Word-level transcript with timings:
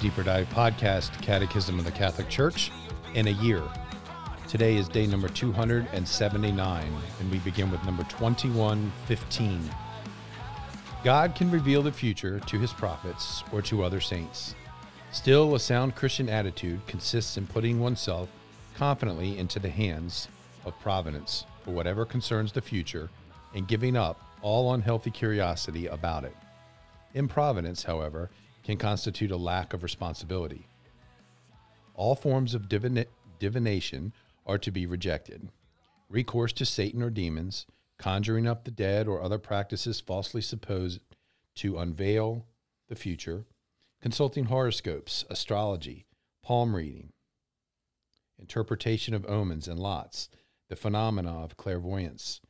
Deeper 0.00 0.22
Dive 0.22 0.48
podcast, 0.50 1.10
Catechism 1.22 1.78
of 1.78 1.84
the 1.84 1.90
Catholic 1.90 2.28
Church, 2.28 2.70
in 3.14 3.28
a 3.28 3.30
year. 3.30 3.62
Today 4.46 4.76
is 4.76 4.88
day 4.88 5.06
number 5.06 5.28
279, 5.28 6.92
and 7.20 7.30
we 7.30 7.38
begin 7.38 7.70
with 7.70 7.84
number 7.84 8.04
2115. 8.04 9.70
God 11.02 11.34
can 11.34 11.50
reveal 11.50 11.82
the 11.82 11.92
future 11.92 12.40
to 12.40 12.58
his 12.58 12.72
prophets 12.72 13.42
or 13.52 13.62
to 13.62 13.82
other 13.82 14.00
saints. 14.00 14.54
Still, 15.12 15.54
a 15.54 15.60
sound 15.60 15.94
Christian 15.94 16.28
attitude 16.28 16.86
consists 16.86 17.36
in 17.36 17.46
putting 17.46 17.80
oneself 17.80 18.28
confidently 18.76 19.38
into 19.38 19.58
the 19.58 19.70
hands 19.70 20.28
of 20.64 20.78
providence 20.80 21.44
for 21.64 21.70
whatever 21.70 22.04
concerns 22.04 22.52
the 22.52 22.60
future 22.60 23.08
and 23.54 23.66
giving 23.66 23.96
up 23.96 24.20
all 24.42 24.74
unhealthy 24.74 25.10
curiosity 25.10 25.86
about 25.86 26.24
it. 26.24 26.36
Improvidence, 27.14 27.82
however, 27.82 28.30
can 28.66 28.76
constitute 28.76 29.30
a 29.30 29.36
lack 29.36 29.72
of 29.72 29.84
responsibility. 29.84 30.66
All 31.94 32.16
forms 32.16 32.52
of 32.52 32.68
divina- 32.68 33.06
divination 33.38 34.12
are 34.44 34.58
to 34.58 34.72
be 34.72 34.86
rejected. 34.86 35.50
Recourse 36.08 36.52
to 36.54 36.66
Satan 36.66 37.00
or 37.00 37.08
demons, 37.08 37.66
conjuring 37.96 38.48
up 38.48 38.64
the 38.64 38.72
dead, 38.72 39.06
or 39.06 39.22
other 39.22 39.38
practices 39.38 40.00
falsely 40.00 40.42
supposed 40.42 40.98
to 41.54 41.78
unveil 41.78 42.44
the 42.88 42.96
future, 42.96 43.46
consulting 44.02 44.46
horoscopes, 44.46 45.24
astrology, 45.30 46.04
palm 46.42 46.74
reading, 46.74 47.12
interpretation 48.36 49.14
of 49.14 49.24
omens 49.26 49.68
and 49.68 49.78
lots, 49.78 50.28
the 50.68 50.74
phenomena 50.74 51.44
of 51.44 51.56
clairvoyance, 51.56 52.40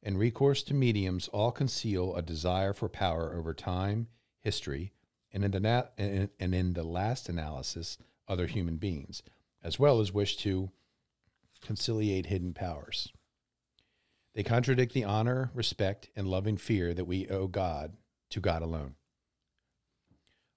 and 0.00 0.16
recourse 0.16 0.62
to 0.62 0.74
mediums 0.74 1.26
all 1.28 1.50
conceal 1.50 2.14
a 2.14 2.22
desire 2.22 2.72
for 2.72 2.88
power 2.88 3.34
over 3.36 3.52
time, 3.52 4.06
history, 4.40 4.92
and 5.36 5.44
in 5.44 5.50
the, 5.50 5.60
na- 5.60 5.82
and 5.98 6.54
in 6.54 6.72
the 6.72 6.82
last 6.82 7.28
analysis, 7.28 7.98
other 8.26 8.46
human 8.46 8.76
beings, 8.76 9.22
as 9.62 9.78
well 9.78 10.00
as 10.00 10.10
wish 10.10 10.38
to 10.38 10.70
conciliate 11.60 12.24
hidden 12.24 12.54
powers. 12.54 13.12
They 14.34 14.42
contradict 14.42 14.94
the 14.94 15.04
honor, 15.04 15.50
respect, 15.52 16.08
and 16.16 16.26
loving 16.26 16.56
fear 16.56 16.94
that 16.94 17.04
we 17.04 17.28
owe 17.28 17.48
God 17.48 17.98
to 18.30 18.40
God 18.40 18.62
alone. 18.62 18.94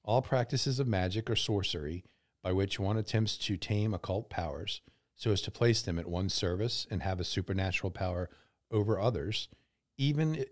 All 0.06 0.22
practices 0.22 0.80
of 0.80 0.88
magic 0.88 1.30
or 1.30 1.36
sorcery 1.36 2.06
by 2.42 2.54
which 2.54 2.80
one 2.80 2.96
attempts 2.96 3.38
to 3.40 3.58
tame 3.58 3.94
occult 3.94 4.30
powers 4.30 4.80
so 5.14 5.34
as 5.34 5.42
to 5.42 5.52
place 5.52 5.82
them 5.82 6.00
at 6.00 6.08
one's 6.08 6.34
service 6.34 6.88
and 6.90 7.04
have 7.04 7.20
a 7.20 7.26
supernatural 7.26 7.92
power 7.92 8.30
over 8.72 8.98
others, 8.98 9.50
even 9.98 10.46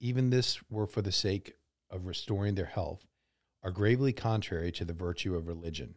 even 0.00 0.30
this 0.30 0.58
were 0.70 0.86
for 0.86 1.02
the 1.02 1.12
sake 1.12 1.52
of 1.90 2.06
restoring 2.06 2.54
their 2.54 2.64
health, 2.64 3.04
are 3.62 3.70
gravely 3.70 4.12
contrary 4.12 4.72
to 4.72 4.84
the 4.84 4.92
virtue 4.92 5.34
of 5.34 5.48
religion. 5.48 5.94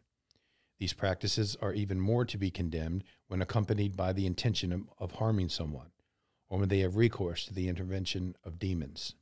These 0.80 0.94
practices 0.94 1.56
are 1.62 1.74
even 1.74 2.00
more 2.00 2.26
to 2.26 2.38
be 2.38 2.50
condemned 2.50 3.04
when 3.28 3.42
accompanied 3.42 3.96
by 3.96 4.14
the 4.14 4.26
intention 4.26 4.72
of, 4.72 4.82
of 4.98 5.12
harming 5.14 5.50
someone, 5.50 5.92
or 6.50 6.58
when 6.58 6.70
they 6.70 6.80
have 6.80 6.96
recourse 6.96 7.46
to 7.46 7.54
the 7.54 7.68
intervention 7.68 8.36
of 8.44 8.58
demons. 8.58 9.14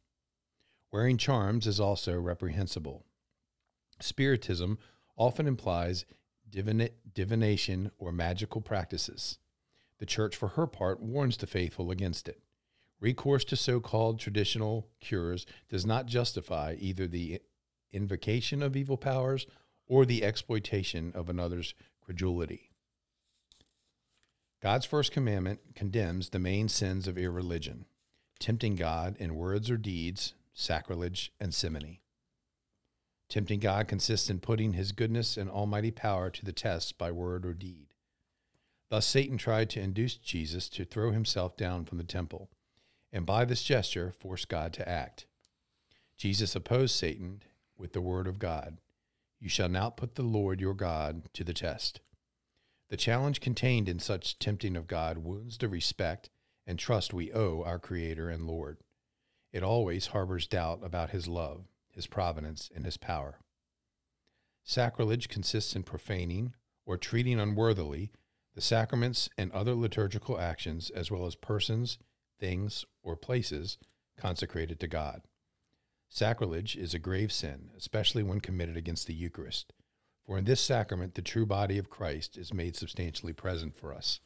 Wearing 0.92 1.18
charms 1.18 1.68
is 1.68 1.80
also 1.80 2.18
reprehensible. 2.18 3.06
Spiritism 4.00 4.80
often 5.18 5.48
implies 5.48 6.06
divina- 6.50 6.92
divination 7.14 7.92
or 7.98 8.12
magical 8.12 8.62
practices. 8.62 9.38
The 10.00 10.06
Church, 10.06 10.36
for 10.36 10.50
her 10.50 10.66
part, 10.66 11.02
warns 11.02 11.36
the 11.36 11.46
faithful 11.46 11.92
against 11.92 12.30
it. 12.30 12.42
Recourse 13.02 13.44
to 13.46 13.56
so 13.56 13.80
called 13.80 14.20
traditional 14.20 14.88
cures 15.00 15.46
does 15.70 15.86
not 15.86 16.06
justify 16.06 16.76
either 16.80 17.08
the 17.08 17.42
invocation 17.92 18.62
of 18.62 18.76
evil 18.76 18.98
powers 18.98 19.48
or 19.88 20.06
the 20.06 20.24
exploitation 20.24 21.12
of 21.16 21.30
another's 21.30 21.74
credulity. 22.02 22.70
God's 24.62 24.86
first 24.86 25.12
commandment 25.12 25.60
condemns 25.74 26.30
the 26.30 26.40
main 26.40 26.68
sins 26.68 27.08
of 27.08 27.18
irreligion 27.18 27.86
tempting 28.40 28.76
God 28.76 29.18
in 29.20 29.36
words 29.36 29.70
or 29.70 29.76
deeds, 29.76 30.34
sacrilege, 30.54 31.34
and 31.42 31.54
simony. 31.54 32.02
Tempting 33.28 33.60
God 33.60 33.88
consists 33.88 34.30
in 34.30 34.40
putting 34.40 34.74
his 34.74 34.94
goodness 34.94 35.38
and 35.38 35.50
almighty 35.50 35.92
power 35.92 36.30
to 36.30 36.46
the 36.46 36.54
test 36.54 36.98
by 36.98 37.12
word 37.12 37.46
or 37.46 37.54
deed. 37.54 37.88
Thus, 38.90 39.06
Satan 39.06 39.38
tried 39.38 39.70
to 39.72 39.82
induce 39.82 40.16
Jesus 40.16 40.68
to 40.70 40.86
throw 40.86 41.12
himself 41.12 41.56
down 41.56 41.86
from 41.86 42.00
the 42.00 42.04
temple, 42.04 42.50
and 43.12 43.26
by 43.26 43.46
this 43.46 43.62
gesture 43.62 44.14
force 44.18 44.46
God 44.46 44.74
to 44.74 44.90
act. 44.90 45.28
Jesus 46.18 46.56
opposed 46.56 46.96
Satan 46.96 47.44
with 47.80 47.94
the 47.94 48.02
word 48.02 48.28
of 48.28 48.38
God 48.38 48.78
You 49.40 49.50
shall 49.50 49.70
not 49.70 49.98
put 49.98 50.16
the 50.16 50.24
Lord 50.24 50.60
your 50.60 50.74
God 50.74 51.30
to 51.34 51.44
the 51.44 51.54
test. 51.54 52.02
The 52.90 52.98
challenge 52.98 53.40
contained 53.40 53.88
in 53.88 54.00
such 54.00 54.38
tempting 54.38 54.76
of 54.76 54.88
God 54.88 55.20
wounds 55.20 55.58
the 55.58 55.70
respect 55.70 56.30
and 56.68 56.78
trust 56.78 57.14
we 57.14 57.32
owe 57.32 57.64
our 57.64 57.80
Creator 57.80 58.30
and 58.30 58.46
Lord. 58.46 58.78
It 59.52 59.64
always 59.64 60.08
harbors 60.08 60.48
doubt 60.48 60.82
about 60.84 61.12
His 61.12 61.28
love, 61.28 61.66
His 61.92 62.06
providence, 62.06 62.70
and 62.76 62.86
His 62.86 62.98
power. 62.98 63.40
Sacrilege 64.64 65.30
consists 65.30 65.76
in 65.76 65.84
profaning 65.84 66.54
or 66.86 66.98
treating 66.98 67.40
unworthily 67.40 68.12
the 68.56 68.62
sacraments 68.62 69.30
and 69.38 69.52
other 69.52 69.74
liturgical 69.74 70.40
actions, 70.40 70.90
as 70.90 71.10
well 71.10 71.26
as 71.26 71.36
persons, 71.36 71.98
things, 72.40 72.86
or 73.02 73.16
places 73.16 73.78
consecrated 74.18 74.80
to 74.80 74.88
God. 74.88 75.22
Sacrilege 76.12 76.76
is 76.76 76.96
a 76.96 77.00
grave 77.00 77.32
sin, 77.32 77.70
especially 77.78 78.24
when 78.24 78.42
committed 78.42 78.76
against 78.76 79.06
the 79.06 79.14
Eucharist, 79.14 79.74
for 80.26 80.40
in 80.40 80.46
this 80.46 80.60
sacrament 80.60 81.14
the 81.14 81.22
true 81.22 81.46
body 81.46 81.78
of 81.78 81.92
Christ 81.92 82.36
is 82.36 82.52
made 82.52 82.76
substantially 82.76 83.32
present 83.32 83.76
for 83.78 83.94
us. 83.94 84.20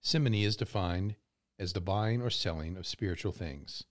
Simony 0.00 0.42
is 0.42 0.56
defined 0.56 1.16
as 1.58 1.74
the 1.74 1.82
buying 1.82 2.22
or 2.22 2.30
selling 2.30 2.78
of 2.78 2.86
spiritual 2.86 3.32
things. 3.32 3.84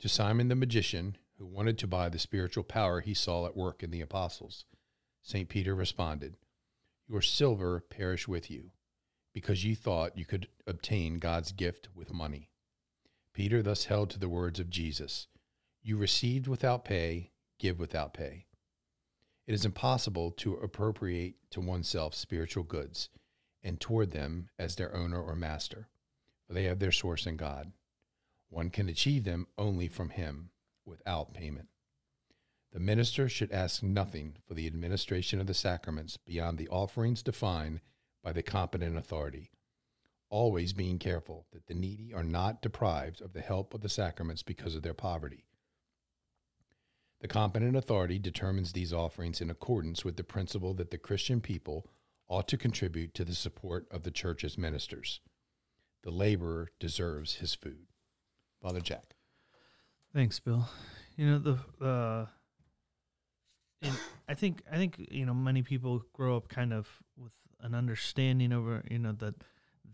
To 0.00 0.08
Simon 0.08 0.48
the 0.48 0.54
magician, 0.54 1.18
who 1.36 1.44
wanted 1.44 1.76
to 1.78 1.86
buy 1.86 2.08
the 2.08 2.18
spiritual 2.18 2.64
power 2.64 3.00
he 3.00 3.12
saw 3.12 3.44
at 3.44 3.56
work 3.56 3.82
in 3.82 3.90
the 3.90 4.00
apostles, 4.00 4.64
St. 5.22 5.48
Peter 5.50 5.74
responded, 5.74 6.36
Your 7.06 7.20
silver 7.20 7.80
perish 7.80 8.26
with 8.26 8.50
you, 8.50 8.70
because 9.34 9.62
ye 9.62 9.74
thought 9.74 10.16
you 10.16 10.24
could 10.24 10.48
obtain 10.66 11.18
God's 11.18 11.52
gift 11.52 11.88
with 11.94 12.14
money. 12.14 12.48
Peter 13.34 13.62
thus 13.62 13.84
held 13.84 14.08
to 14.10 14.18
the 14.18 14.28
words 14.28 14.58
of 14.58 14.70
Jesus 14.70 15.26
You 15.86 15.98
received 15.98 16.46
without 16.46 16.86
pay, 16.86 17.30
give 17.58 17.78
without 17.78 18.14
pay. 18.14 18.46
It 19.46 19.52
is 19.52 19.66
impossible 19.66 20.30
to 20.30 20.54
appropriate 20.54 21.34
to 21.50 21.60
oneself 21.60 22.14
spiritual 22.14 22.64
goods 22.64 23.10
and 23.62 23.78
toward 23.78 24.10
them 24.10 24.48
as 24.58 24.76
their 24.76 24.96
owner 24.96 25.20
or 25.22 25.36
master, 25.36 25.90
for 26.46 26.54
they 26.54 26.64
have 26.64 26.78
their 26.78 26.90
source 26.90 27.26
in 27.26 27.36
God. 27.36 27.70
One 28.48 28.70
can 28.70 28.88
achieve 28.88 29.24
them 29.24 29.46
only 29.58 29.86
from 29.86 30.08
Him 30.08 30.48
without 30.86 31.34
payment. 31.34 31.68
The 32.72 32.80
minister 32.80 33.28
should 33.28 33.52
ask 33.52 33.82
nothing 33.82 34.36
for 34.48 34.54
the 34.54 34.66
administration 34.66 35.38
of 35.38 35.46
the 35.46 35.52
sacraments 35.52 36.16
beyond 36.16 36.56
the 36.56 36.68
offerings 36.68 37.22
defined 37.22 37.82
by 38.22 38.32
the 38.32 38.42
competent 38.42 38.96
authority, 38.96 39.50
always 40.30 40.72
being 40.72 40.98
careful 40.98 41.46
that 41.52 41.66
the 41.66 41.74
needy 41.74 42.14
are 42.14 42.24
not 42.24 42.62
deprived 42.62 43.20
of 43.20 43.34
the 43.34 43.42
help 43.42 43.74
of 43.74 43.82
the 43.82 43.90
sacraments 43.90 44.42
because 44.42 44.74
of 44.74 44.82
their 44.82 44.94
poverty. 44.94 45.44
The 47.20 47.28
competent 47.28 47.76
authority 47.76 48.18
determines 48.18 48.72
these 48.72 48.92
offerings 48.92 49.40
in 49.40 49.50
accordance 49.50 50.04
with 50.04 50.16
the 50.16 50.24
principle 50.24 50.74
that 50.74 50.90
the 50.90 50.98
Christian 50.98 51.40
people 51.40 51.86
ought 52.28 52.48
to 52.48 52.56
contribute 52.56 53.14
to 53.14 53.24
the 53.24 53.34
support 53.34 53.86
of 53.90 54.02
the 54.02 54.10
church's 54.10 54.58
ministers. 54.58 55.20
The 56.02 56.10
laborer 56.10 56.70
deserves 56.78 57.36
his 57.36 57.54
food. 57.54 57.86
Father 58.62 58.80
Jack. 58.80 59.14
Thanks, 60.14 60.38
Bill. 60.38 60.68
You 61.16 61.26
know 61.26 61.38
the 61.38 61.84
uh, 61.84 62.26
I 64.28 64.34
think 64.34 64.62
I 64.70 64.76
think 64.76 65.08
you 65.10 65.26
know 65.26 65.34
many 65.34 65.62
people 65.62 66.04
grow 66.12 66.36
up 66.36 66.48
kind 66.48 66.72
of 66.72 66.88
with 67.16 67.32
an 67.60 67.74
understanding 67.74 68.52
over 68.52 68.82
you 68.90 68.98
know 68.98 69.12
that 69.12 69.34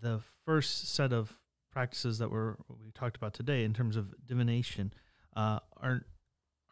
the 0.01 0.21
first 0.45 0.93
set 0.93 1.13
of 1.13 1.39
practices 1.73 2.19
that 2.19 2.31
we're 2.31 2.57
we 2.69 2.91
talked 2.93 3.17
about 3.17 3.35
today 3.35 3.65
in 3.65 3.73
terms 3.73 3.97
of 3.97 4.15
divination 4.25 4.93
uh, 5.37 5.61
aren't 5.77 6.05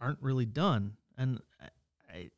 aren't 0.00 0.20
really 0.20 0.46
done, 0.46 0.94
and 1.16 1.40
I, 1.60 2.30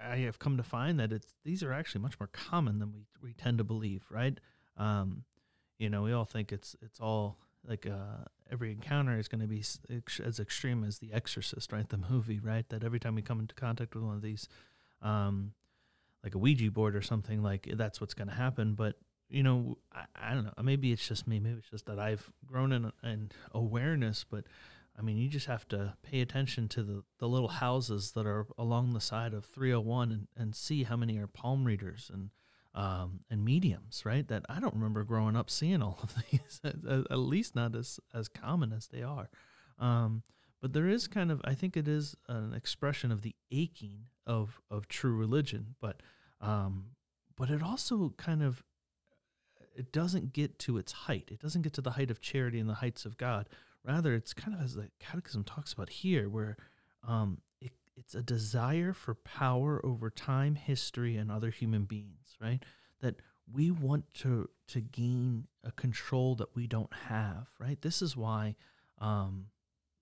I, 0.00 0.12
I 0.12 0.16
have 0.18 0.38
come 0.38 0.56
to 0.56 0.62
find 0.62 1.00
that 1.00 1.12
it's 1.12 1.34
these 1.44 1.62
are 1.62 1.72
actually 1.72 2.02
much 2.02 2.18
more 2.20 2.28
common 2.28 2.78
than 2.78 2.92
we 2.92 3.06
we 3.22 3.32
tend 3.32 3.58
to 3.58 3.64
believe, 3.64 4.04
right? 4.10 4.38
Um, 4.76 5.24
you 5.78 5.90
know, 5.90 6.02
we 6.02 6.12
all 6.12 6.24
think 6.24 6.52
it's 6.52 6.76
it's 6.82 7.00
all 7.00 7.38
like 7.66 7.86
uh, 7.86 8.24
every 8.50 8.72
encounter 8.72 9.18
is 9.18 9.28
going 9.28 9.40
to 9.40 9.46
be 9.46 9.62
as 10.24 10.40
extreme 10.40 10.84
as 10.84 10.98
The 10.98 11.12
Exorcist, 11.12 11.72
right? 11.72 11.88
The 11.88 11.98
movie, 12.10 12.38
right? 12.38 12.68
That 12.68 12.84
every 12.84 13.00
time 13.00 13.14
we 13.14 13.22
come 13.22 13.40
into 13.40 13.54
contact 13.54 13.94
with 13.94 14.04
one 14.04 14.14
of 14.14 14.22
these, 14.22 14.48
um, 15.02 15.52
like 16.22 16.34
a 16.34 16.38
Ouija 16.38 16.70
board 16.70 16.94
or 16.94 17.02
something, 17.02 17.42
like 17.42 17.68
that's 17.74 18.00
what's 18.00 18.14
going 18.14 18.28
to 18.28 18.34
happen. 18.34 18.74
But 18.74 18.96
you 19.28 19.42
know, 19.42 19.78
I, 19.92 20.04
I, 20.14 20.34
don't 20.34 20.44
know. 20.44 20.52
Maybe 20.62 20.92
it's 20.92 21.06
just 21.06 21.26
me. 21.26 21.40
Maybe 21.40 21.58
it's 21.58 21.70
just 21.70 21.86
that 21.86 21.98
I've 21.98 22.30
grown 22.46 22.72
in, 22.72 22.92
in 23.02 23.30
awareness. 23.52 24.24
But 24.28 24.44
I 24.98 25.02
mean, 25.02 25.18
you 25.18 25.28
just 25.28 25.46
have 25.46 25.68
to 25.68 25.94
pay 26.02 26.20
attention 26.20 26.68
to 26.68 26.82
the, 26.82 27.02
the 27.18 27.28
little 27.28 27.48
houses 27.48 28.12
that 28.12 28.26
are 28.26 28.46
along 28.56 28.94
the 28.94 29.00
side 29.00 29.34
of 29.34 29.44
301 29.44 30.10
and, 30.10 30.28
and 30.36 30.54
see 30.54 30.84
how 30.84 30.96
many 30.96 31.18
are 31.18 31.26
palm 31.26 31.64
readers 31.64 32.10
and 32.12 32.30
um, 32.76 33.20
and 33.30 33.42
mediums, 33.42 34.02
right? 34.04 34.28
That 34.28 34.44
I 34.48 34.60
don't 34.60 34.74
remember 34.74 35.02
growing 35.02 35.34
up 35.34 35.48
seeing 35.48 35.82
all 35.82 35.98
of 36.02 36.14
these, 36.30 36.60
at, 36.62 37.18
least 37.18 37.56
not 37.56 37.74
as, 37.74 37.98
as 38.14 38.28
common 38.28 38.72
as 38.72 38.88
they 38.88 39.02
are. 39.02 39.30
Um, 39.78 40.22
but 40.60 40.74
there 40.74 40.86
is 40.86 41.08
kind 41.08 41.32
of, 41.32 41.40
I 41.44 41.54
think 41.54 41.76
it 41.76 41.88
is 41.88 42.16
an 42.28 42.52
expression 42.52 43.10
of 43.10 43.22
the 43.22 43.34
aching 43.50 44.08
of, 44.26 44.60
of 44.70 44.88
true 44.88 45.16
religion, 45.16 45.74
but, 45.80 46.02
um, 46.40 46.88
but 47.34 47.50
it 47.50 47.62
also 47.62 48.12
kind 48.18 48.42
of, 48.42 48.62
it 49.74 49.90
doesn't 49.90 50.32
get 50.32 50.58
to 50.60 50.76
its 50.76 50.92
height. 50.92 51.30
It 51.30 51.40
doesn't 51.40 51.62
get 51.62 51.72
to 51.74 51.80
the 51.80 51.92
height 51.92 52.10
of 52.10 52.20
charity 52.20 52.58
and 52.58 52.68
the 52.68 52.74
heights 52.74 53.04
of 53.06 53.16
God. 53.16 53.48
Rather, 53.86 54.14
it's 54.14 54.34
kind 54.34 54.54
of 54.56 54.62
as 54.62 54.74
the 54.74 54.90
Catechism 54.98 55.44
talks 55.44 55.72
about 55.72 55.88
here, 55.88 56.28
where 56.28 56.56
um, 57.06 57.38
it, 57.60 57.72
it's 57.96 58.14
a 58.14 58.22
desire 58.22 58.92
for 58.92 59.14
power 59.14 59.84
over 59.84 60.10
time, 60.10 60.56
history, 60.56 61.16
and 61.16 61.30
other 61.30 61.50
human 61.50 61.84
beings, 61.84 62.36
right? 62.40 62.62
That 63.00 63.16
we 63.52 63.70
want 63.70 64.12
to 64.14 64.48
to 64.68 64.80
gain 64.80 65.46
a 65.62 65.70
control 65.70 66.34
that 66.36 66.54
we 66.56 66.66
don't 66.66 66.92
have, 67.08 67.46
right? 67.60 67.80
This 67.80 68.02
is 68.02 68.16
why, 68.16 68.56
um, 68.98 69.46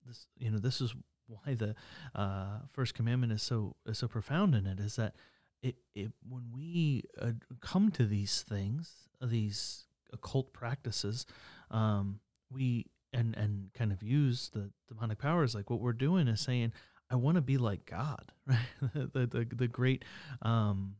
this 0.05 0.27
you 0.37 0.49
know, 0.49 0.57
this 0.57 0.81
is 0.81 0.95
why 1.27 1.53
the 1.53 1.75
uh, 2.15 2.59
first 2.71 2.95
commandment 2.95 3.33
is 3.33 3.43
so 3.43 3.75
is 3.85 3.99
so 3.99 4.07
profound 4.07 4.55
in 4.55 4.65
it. 4.65 4.79
Is 4.79 4.95
that 4.95 5.15
it, 5.61 5.75
it 5.93 6.11
when 6.27 6.45
we 6.53 7.03
uh, 7.21 7.33
come 7.61 7.91
to 7.91 8.05
these 8.05 8.43
things, 8.47 9.09
these 9.21 9.85
occult 10.11 10.53
practices, 10.53 11.25
um, 11.69 12.19
we 12.51 12.87
and 13.15 13.35
and 13.35 13.69
kind 13.73 13.91
of 13.91 14.03
use 14.03 14.49
the 14.53 14.69
demonic 14.87 15.17
powers 15.17 15.55
like 15.55 15.69
what 15.69 15.79
we're 15.79 15.93
doing 15.93 16.27
is 16.27 16.41
saying 16.41 16.71
i 17.09 17.15
want 17.15 17.35
to 17.35 17.41
be 17.41 17.57
like 17.57 17.85
god 17.85 18.31
right 18.47 18.57
the, 18.93 19.25
the 19.25 19.47
the 19.55 19.67
great 19.67 20.03
um 20.41 20.95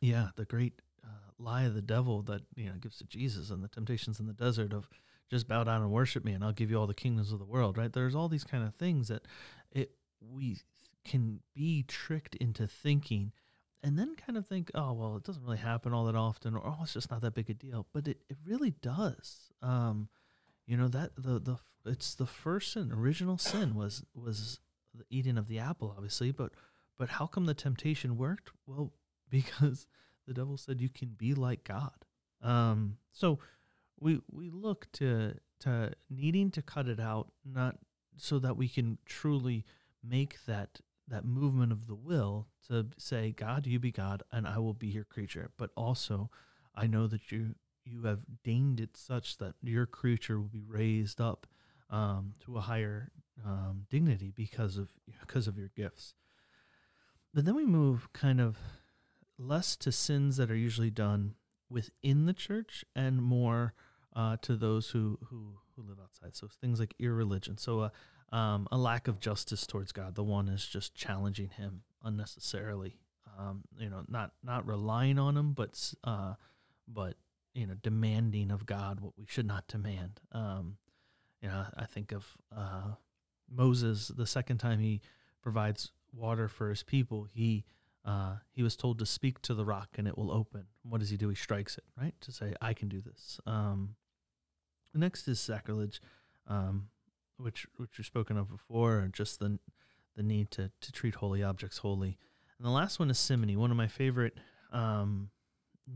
yeah 0.00 0.28
the 0.36 0.44
great 0.44 0.80
uh, 1.04 1.30
lie 1.38 1.62
of 1.62 1.74
the 1.74 1.82
devil 1.82 2.22
that 2.22 2.42
you 2.56 2.66
know 2.66 2.74
gives 2.80 2.98
to 2.98 3.04
jesus 3.04 3.50
and 3.50 3.62
the 3.62 3.68
temptations 3.68 4.20
in 4.20 4.26
the 4.26 4.32
desert 4.32 4.72
of 4.72 4.88
just 5.30 5.46
bow 5.46 5.62
down 5.64 5.82
and 5.82 5.90
worship 5.90 6.24
me 6.24 6.32
and 6.32 6.44
i'll 6.44 6.52
give 6.52 6.70
you 6.70 6.78
all 6.78 6.86
the 6.86 6.94
kingdoms 6.94 7.32
of 7.32 7.38
the 7.38 7.44
world 7.44 7.78
right 7.78 7.92
there's 7.92 8.14
all 8.14 8.28
these 8.28 8.44
kind 8.44 8.64
of 8.64 8.74
things 8.74 9.08
that 9.08 9.22
it 9.72 9.92
we 10.20 10.58
can 11.04 11.40
be 11.54 11.84
tricked 11.86 12.34
into 12.36 12.66
thinking 12.66 13.32
and 13.82 13.98
then 13.98 14.16
kind 14.16 14.36
of 14.36 14.46
think, 14.46 14.70
oh 14.74 14.92
well, 14.92 15.16
it 15.16 15.22
doesn't 15.22 15.44
really 15.44 15.58
happen 15.58 15.92
all 15.92 16.06
that 16.06 16.16
often, 16.16 16.54
or 16.54 16.66
oh, 16.66 16.78
it's 16.82 16.94
just 16.94 17.10
not 17.10 17.20
that 17.20 17.34
big 17.34 17.48
a 17.48 17.54
deal. 17.54 17.86
But 17.92 18.08
it, 18.08 18.18
it 18.28 18.36
really 18.44 18.72
does. 18.82 19.52
Um, 19.62 20.08
you 20.68 20.76
know 20.76 20.88
that 20.88 21.16
the 21.16 21.40
the 21.40 21.58
it's 21.86 22.14
the 22.14 22.26
first 22.26 22.74
sin, 22.74 22.92
original 22.92 23.38
sin 23.38 23.74
was 23.74 24.04
was 24.14 24.60
the 24.94 25.06
eating 25.10 25.38
of 25.38 25.48
the 25.48 25.58
apple, 25.58 25.94
obviously. 25.96 26.30
But 26.30 26.52
but 26.98 27.08
how 27.08 27.26
come 27.26 27.46
the 27.46 27.54
temptation 27.54 28.18
worked? 28.18 28.50
Well, 28.66 28.92
because 29.30 29.86
the 30.26 30.34
devil 30.34 30.58
said 30.58 30.80
you 30.80 30.90
can 30.90 31.08
be 31.08 31.34
like 31.34 31.64
God. 31.64 32.04
Um, 32.42 32.98
so 33.12 33.38
we 33.98 34.20
we 34.30 34.50
look 34.50 34.92
to 34.92 35.34
to 35.60 35.92
needing 36.10 36.50
to 36.50 36.62
cut 36.62 36.86
it 36.86 37.00
out, 37.00 37.32
not 37.44 37.78
so 38.16 38.38
that 38.38 38.56
we 38.56 38.68
can 38.68 38.98
truly 39.06 39.64
make 40.04 40.44
that 40.44 40.80
that 41.08 41.24
movement 41.24 41.72
of 41.72 41.86
the 41.86 41.94
will 41.94 42.46
to 42.68 42.88
say, 42.98 43.32
God, 43.32 43.66
you 43.66 43.78
be 43.78 43.90
God, 43.90 44.22
and 44.30 44.46
I 44.46 44.58
will 44.58 44.74
be 44.74 44.88
your 44.88 45.04
creature. 45.04 45.50
But 45.56 45.70
also, 45.74 46.30
I 46.74 46.86
know 46.86 47.06
that 47.06 47.32
you 47.32 47.54
you 47.90 48.02
have 48.02 48.20
deigned 48.44 48.80
it 48.80 48.96
such 48.96 49.38
that 49.38 49.54
your 49.62 49.86
creature 49.86 50.38
will 50.38 50.48
be 50.48 50.64
raised 50.66 51.20
up 51.20 51.46
um, 51.90 52.34
to 52.40 52.56
a 52.56 52.60
higher 52.60 53.10
um, 53.44 53.86
dignity 53.90 54.32
because 54.34 54.76
of 54.76 54.90
because 55.20 55.46
of 55.46 55.56
your 55.56 55.70
gifts. 55.76 56.14
But 57.32 57.44
then 57.44 57.54
we 57.54 57.66
move 57.66 58.12
kind 58.12 58.40
of 58.40 58.56
less 59.38 59.76
to 59.76 59.92
sins 59.92 60.36
that 60.36 60.50
are 60.50 60.56
usually 60.56 60.90
done 60.90 61.34
within 61.70 62.26
the 62.26 62.32
church 62.32 62.84
and 62.96 63.22
more 63.22 63.74
uh, 64.16 64.36
to 64.42 64.56
those 64.56 64.90
who, 64.90 65.18
who 65.30 65.58
who 65.76 65.82
live 65.82 65.98
outside. 66.02 66.36
So 66.36 66.48
things 66.60 66.80
like 66.80 66.94
irreligion. 66.98 67.58
So 67.58 67.80
a 67.80 67.84
uh, 67.84 67.90
um, 68.30 68.68
a 68.70 68.76
lack 68.76 69.08
of 69.08 69.20
justice 69.20 69.66
towards 69.66 69.92
God. 69.92 70.14
The 70.14 70.24
one 70.24 70.48
is 70.48 70.66
just 70.66 70.94
challenging 70.94 71.48
Him 71.48 71.82
unnecessarily. 72.04 72.98
Um, 73.38 73.62
you 73.78 73.88
know, 73.88 74.02
not 74.08 74.32
not 74.42 74.66
relying 74.66 75.18
on 75.18 75.36
Him, 75.36 75.52
but 75.52 75.94
uh, 76.04 76.34
but 76.86 77.16
you 77.58 77.66
know 77.66 77.74
demanding 77.82 78.50
of 78.52 78.66
God 78.66 79.00
what 79.00 79.18
we 79.18 79.26
should 79.26 79.46
not 79.46 79.66
demand. 79.66 80.20
Um, 80.32 80.76
you 81.42 81.48
know, 81.48 81.66
I 81.76 81.86
think 81.86 82.12
of 82.12 82.26
uh, 82.56 82.92
Moses 83.50 84.08
the 84.08 84.26
second 84.26 84.58
time 84.58 84.78
he 84.78 85.00
provides 85.42 85.90
water 86.12 86.48
for 86.48 86.70
his 86.70 86.84
people. 86.84 87.26
He 87.32 87.64
uh, 88.04 88.36
he 88.52 88.62
was 88.62 88.76
told 88.76 88.98
to 89.00 89.06
speak 89.06 89.42
to 89.42 89.54
the 89.54 89.64
rock 89.64 89.88
and 89.98 90.06
it 90.06 90.16
will 90.16 90.30
open. 90.30 90.66
What 90.82 91.00
does 91.00 91.10
he 91.10 91.16
do? 91.16 91.28
He 91.28 91.34
strikes 91.34 91.76
it, 91.76 91.84
right, 92.00 92.14
to 92.20 92.32
say 92.32 92.54
I 92.60 92.74
can 92.74 92.88
do 92.88 93.00
this. 93.00 93.40
Um, 93.44 93.96
next 94.94 95.26
is 95.26 95.40
sacrilege, 95.40 96.00
um, 96.46 96.88
which 97.38 97.66
which 97.76 97.98
we've 97.98 98.06
spoken 98.06 98.38
of 98.38 98.48
before, 98.48 99.08
just 99.12 99.40
the 99.40 99.58
the 100.16 100.22
need 100.22 100.52
to 100.52 100.70
to 100.80 100.92
treat 100.92 101.16
holy 101.16 101.42
objects 101.42 101.78
holy. 101.78 102.18
And 102.56 102.66
the 102.66 102.70
last 102.70 103.00
one 103.00 103.10
is 103.10 103.18
simony, 103.18 103.56
one 103.56 103.72
of 103.72 103.76
my 103.76 103.88
favorite 103.88 104.34
um, 104.72 105.30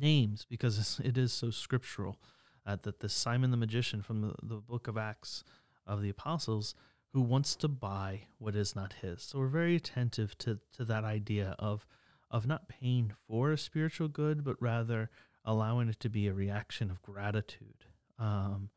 names 0.00 0.46
because 0.48 1.00
it 1.04 1.18
is 1.18 1.32
so 1.32 1.50
scriptural. 1.50 2.16
Uh, 2.64 2.76
that 2.82 3.00
the 3.00 3.08
Simon 3.08 3.50
the 3.50 3.56
magician 3.56 4.02
from 4.02 4.20
the, 4.20 4.34
the 4.40 4.54
book 4.54 4.86
of 4.86 4.96
Acts 4.96 5.42
of 5.84 6.00
the 6.00 6.08
Apostles 6.08 6.76
who 7.12 7.20
wants 7.20 7.56
to 7.56 7.68
buy 7.68 8.22
what 8.38 8.54
is 8.54 8.74
not 8.74 8.94
his. 9.02 9.22
So 9.22 9.38
we're 9.38 9.48
very 9.48 9.76
attentive 9.76 10.36
to, 10.38 10.58
to 10.76 10.84
that 10.84 11.04
idea 11.04 11.54
of 11.58 11.86
of 12.30 12.46
not 12.46 12.66
paying 12.66 13.12
for 13.28 13.52
a 13.52 13.58
spiritual 13.58 14.08
good, 14.08 14.42
but 14.42 14.56
rather 14.60 15.10
allowing 15.44 15.88
it 15.90 16.00
to 16.00 16.08
be 16.08 16.26
a 16.26 16.32
reaction 16.32 16.90
of 16.90 17.02
gratitude 17.02 17.84
um, 18.18 18.70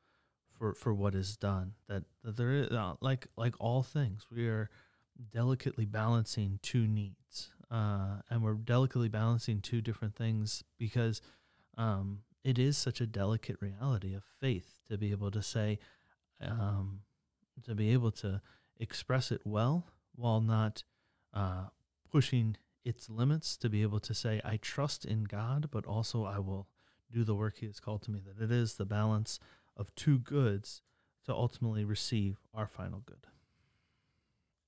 for 0.57 0.73
for 0.73 0.93
what 0.93 1.15
is 1.15 1.37
done. 1.37 1.73
That, 1.87 2.03
that 2.23 2.35
there 2.35 2.51
is 2.51 2.71
uh, 2.71 2.95
like 3.01 3.27
like 3.37 3.55
all 3.59 3.83
things, 3.83 4.25
we 4.29 4.47
are 4.47 4.69
delicately 5.31 5.85
balancing 5.85 6.59
two 6.61 6.85
needs 6.87 7.51
uh, 7.71 8.21
and 8.29 8.43
we're 8.43 8.53
delicately 8.53 9.09
balancing 9.09 9.59
two 9.59 9.81
different 9.81 10.15
things 10.15 10.63
because 10.77 11.21
um, 11.77 12.19
it 12.43 12.59
is 12.59 12.77
such 12.77 13.01
a 13.01 13.07
delicate 13.07 13.57
reality 13.59 14.13
of 14.13 14.23
faith 14.39 14.79
to 14.87 14.97
be 14.97 15.11
able 15.11 15.31
to 15.31 15.41
say, 15.41 15.79
um, 16.41 17.01
to 17.63 17.73
be 17.73 17.91
able 17.91 18.11
to 18.11 18.41
express 18.79 19.31
it 19.31 19.41
well 19.45 19.87
while 20.15 20.41
not 20.41 20.83
uh, 21.33 21.65
pushing 22.11 22.57
its 22.83 23.09
limits, 23.09 23.57
to 23.57 23.69
be 23.69 23.81
able 23.81 23.99
to 23.99 24.13
say, 24.13 24.39
I 24.45 24.57
trust 24.57 25.05
in 25.05 25.23
God, 25.23 25.69
but 25.71 25.85
also 25.85 26.23
I 26.23 26.39
will 26.39 26.67
do 27.11 27.23
the 27.23 27.35
work 27.35 27.57
He 27.57 27.65
has 27.65 27.79
called 27.79 28.03
to 28.03 28.11
me, 28.11 28.21
that 28.25 28.43
it 28.43 28.51
is 28.51 28.75
the 28.75 28.85
balance 28.85 29.39
of 29.75 29.93
two 29.95 30.19
goods 30.19 30.81
to 31.25 31.33
ultimately 31.33 31.83
receive 31.83 32.37
our 32.53 32.67
final 32.67 33.01
good. 33.05 33.27